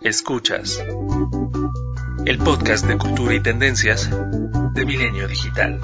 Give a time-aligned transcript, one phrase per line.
[0.00, 0.84] Escuchas
[2.26, 4.10] el podcast de cultura y tendencias
[4.72, 5.80] de Milenio Digital.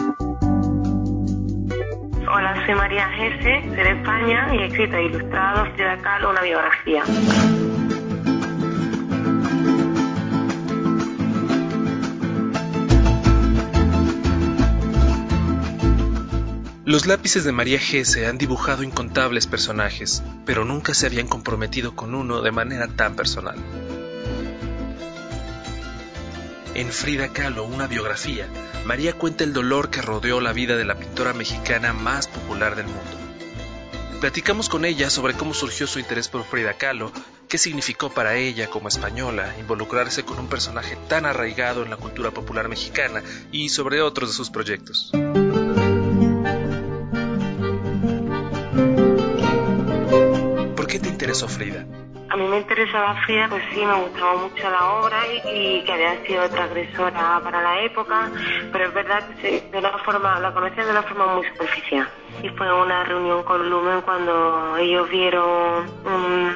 [2.35, 7.03] Hola, soy María Gese, de España y he escrito e ilustrado Frida Kahlo una biografía.
[16.93, 22.15] Los lápices de María Gese han dibujado incontables personajes, pero nunca se habían comprometido con
[22.15, 23.57] uno de manera tan personal.
[26.75, 28.47] En Frida Kahlo, una biografía,
[28.85, 32.89] María cuenta el dolor que rodeó la vida de la pintora mexicana más popular del
[32.89, 33.01] mundo.
[34.21, 37.11] Platicamos con ella sobre cómo surgió su interés por Frida Kahlo,
[37.49, 42.33] qué significó para ella como española involucrarse con un personaje tan arraigado en la cultura
[42.33, 45.11] popular mexicana y sobre otros de sus proyectos.
[51.23, 51.87] Interesó Frida?
[52.31, 55.19] A mí me interesaba Frida, pues sí, me gustaba mucho la obra
[55.55, 58.29] y, que había sido transgresora para la época,
[58.73, 62.09] pero es verdad que de una forma, la conocía de una forma muy superficial.
[62.43, 65.87] Y fue una reunión con Lumen cuando ellos vieron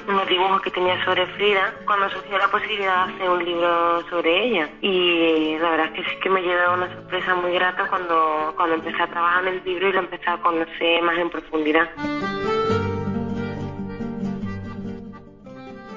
[0.08, 4.46] unos dibujos que tenía sobre Frida, cuando surgió la posibilidad de hacer un libro sobre
[4.48, 4.68] ella.
[4.80, 8.76] Y la verdad es que sí que me llevó una sorpresa muy grata cuando, cuando
[8.76, 11.88] empecé a trabajar en el libro y lo empecé a conocer más en profundidad.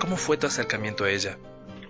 [0.09, 1.38] ¿Cómo fue tu acercamiento a ella?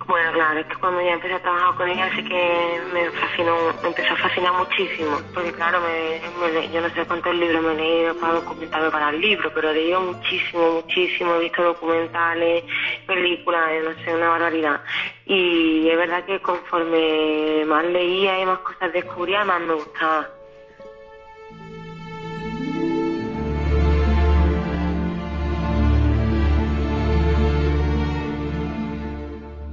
[0.06, 3.56] Bueno, claro, es que cuando ya empecé a trabajar con ella sí que me fascinó,
[3.82, 7.76] me empezó a fascinar muchísimo, porque claro, me, yo no sé cuántos libros me he
[7.76, 12.66] leído para documentarme para el libro, pero he leído muchísimo, muchísimo, he visto documentales,
[13.08, 14.82] películas, no sé, una barbaridad.
[15.26, 20.28] Y es verdad que conforme más leía y más cosas descubría, más me gustaba.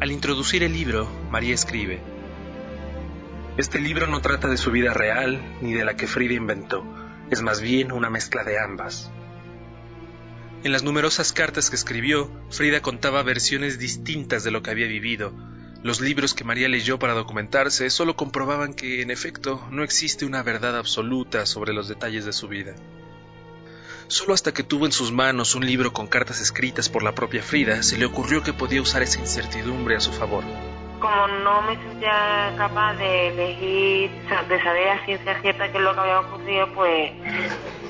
[0.06, 2.00] Al introducir el libro, María escribe,
[3.56, 6.84] Este libro no trata de su vida real ni de la que Frida inventó,
[7.28, 9.10] es más bien una mezcla de ambas.
[10.62, 15.32] En las numerosas cartas que escribió, Frida contaba versiones distintas de lo que había vivido.
[15.82, 20.44] Los libros que María leyó para documentarse solo comprobaban que, en efecto, no existe una
[20.44, 22.76] verdad absoluta sobre los detalles de su vida.
[24.08, 27.42] Solo hasta que tuvo en sus manos un libro con cartas escritas por la propia
[27.42, 30.44] Frida, se le ocurrió que podía usar esa incertidumbre a su favor.
[31.00, 34.10] Como no me sentía capaz de elegir,
[34.48, 37.12] de saber a ciencia cierta qué es lo que había ocurrido, pues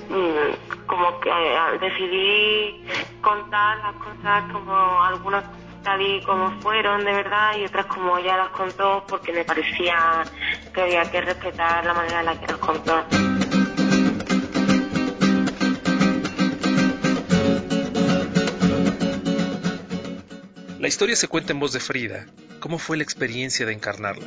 [0.09, 2.85] mm, como que eh, decidí
[3.21, 5.45] contar las cosas como algunas
[5.83, 10.25] tal y como fueron de verdad y otras como ella las contó porque me parecía
[10.75, 13.26] que había que respetar la manera en la que las contó.
[20.87, 22.27] La historia se cuenta en voz de Frida.
[22.61, 24.25] ¿Cómo fue la experiencia de encarnarla?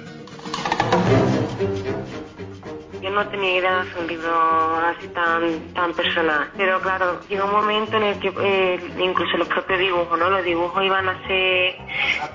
[3.02, 7.52] Yo no tenía idea de un libro así tan, tan personal, pero claro, llegó un
[7.52, 10.30] momento en el que eh, incluso los propios dibujos, ¿no?
[10.30, 11.78] Los dibujos iban a ser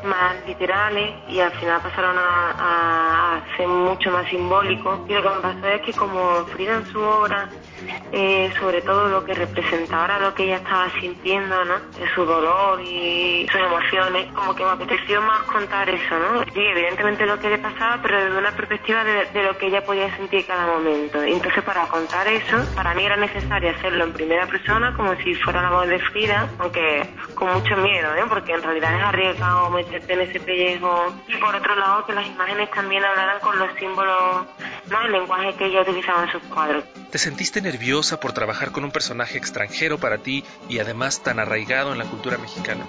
[0.05, 5.01] más literales y al final pasaron a, a ser mucho más simbólicos.
[5.07, 7.51] Y lo que me pasó es que como Frida en su obra
[8.13, 11.75] eh, sobre todo lo que representaba lo que ella estaba sintiendo, ¿no?
[12.15, 16.43] Su dolor y sus emociones, como que me apeteció más contar eso, ¿no?
[16.53, 20.15] Sí, evidentemente lo que le pasaba, pero desde una perspectiva de, lo que ella podía
[20.17, 21.23] sentir cada momento.
[21.23, 25.63] Entonces, para contar eso, para mí era necesario hacerlo en primera persona, como si fuera
[25.63, 28.25] la voz de Frida, aunque con mucho miedo, ¿eh?
[28.29, 31.15] Porque en realidad es arriesgado meterte en ese pellejo.
[31.29, 34.47] Y por otro lado, que las imágenes también hablaran con los símbolos,
[34.91, 35.01] ¿no?
[35.03, 36.85] El lenguaje que ella utilizaba en sus cuadros.
[37.15, 41.93] ¿Te sentiste nerviosa por trabajar con un personaje extranjero para ti y además tan arraigado
[41.93, 42.85] en la cultura mexicana?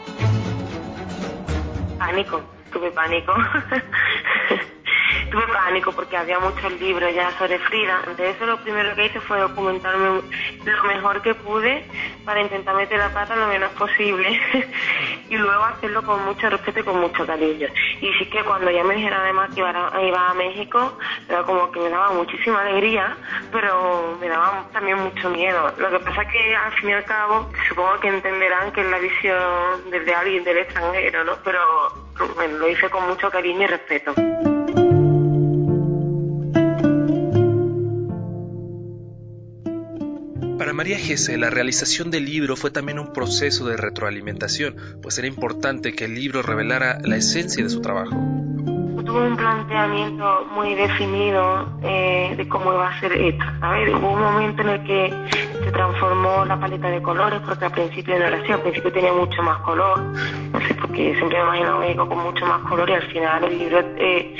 [1.99, 2.41] Pánico,
[2.73, 3.35] tuve pánico.
[5.31, 8.01] tuve pánico porque había muchos libros ya sobre Frida.
[8.17, 10.23] De eso lo primero que hice fue documentarme
[10.65, 11.85] lo mejor que pude
[12.25, 14.41] para intentar meter la pata lo menos posible
[15.35, 17.67] y luego hacerlo con mucho respeto y con mucho cariño.
[18.01, 20.97] Y sí que cuando ya me dijeron además que iba a, iba a México,
[21.29, 23.17] era como que me daba muchísima alegría,
[23.51, 25.71] pero me daba también mucho miedo.
[25.77, 28.87] Lo que pasa es que al fin y al cabo, supongo que entenderán que es
[28.87, 31.33] la visión desde alguien del extranjero, ¿no?
[31.43, 31.59] Pero
[32.35, 34.13] bueno, lo hice con mucho cariño y respeto.
[40.75, 45.93] María Gese, la realización del libro fue también un proceso de retroalimentación, pues era importante
[45.93, 48.11] que el libro revelara la esencia de su trabajo.
[48.11, 53.45] Tuve un planteamiento muy definido eh, de cómo iba a ser esto.
[53.99, 58.25] Hubo un momento en el que transformó la paleta de colores porque al principio no
[58.25, 62.09] era así, al principio tenía mucho más color, no sé, porque siempre me imagino un
[62.09, 64.35] con mucho más color y al final el libro eh,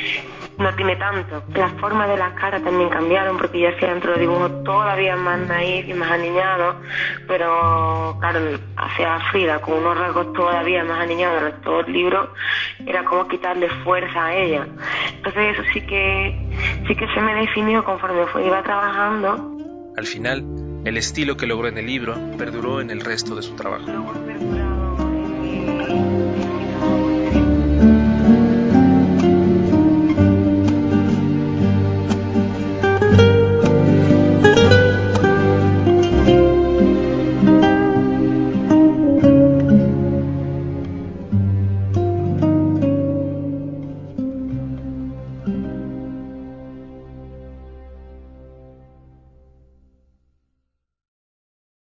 [0.57, 1.43] no tiene tanto.
[1.53, 5.39] Las formas de las caras también cambiaron porque ya hacía dentro de dibujos todavía más
[5.39, 6.75] naif y más aniñados,
[7.27, 8.39] pero claro,
[8.77, 12.33] hacia Frida con unos rasgos todavía más aniñados en todo el libro,
[12.85, 14.67] era como quitarle fuerza a ella.
[15.15, 19.51] Entonces eso sí que, sí que se me definió conforme fue, iba trabajando.
[19.97, 20.43] Al final,
[20.85, 23.85] el estilo que logró en el libro perduró en el resto de su trabajo.